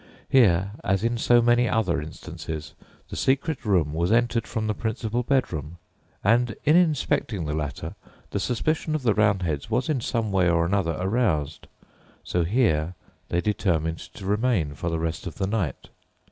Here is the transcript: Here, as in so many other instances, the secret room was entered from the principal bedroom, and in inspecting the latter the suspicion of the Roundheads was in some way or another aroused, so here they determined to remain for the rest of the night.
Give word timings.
Here, 0.29 0.71
as 0.83 1.03
in 1.03 1.19
so 1.19 1.43
many 1.43 1.69
other 1.69 2.01
instances, 2.01 2.73
the 3.09 3.15
secret 3.15 3.63
room 3.63 3.93
was 3.93 4.11
entered 4.11 4.47
from 4.47 4.65
the 4.65 4.73
principal 4.73 5.21
bedroom, 5.21 5.77
and 6.23 6.55
in 6.65 6.75
inspecting 6.75 7.45
the 7.45 7.53
latter 7.53 7.93
the 8.31 8.39
suspicion 8.39 8.95
of 8.95 9.03
the 9.03 9.13
Roundheads 9.13 9.69
was 9.69 9.89
in 9.89 10.01
some 10.01 10.31
way 10.31 10.49
or 10.49 10.65
another 10.65 10.97
aroused, 10.99 11.67
so 12.23 12.43
here 12.43 12.95
they 13.29 13.41
determined 13.41 13.99
to 13.99 14.25
remain 14.25 14.73
for 14.73 14.89
the 14.89 14.97
rest 14.97 15.27
of 15.27 15.35
the 15.35 15.45
night. 15.45 15.89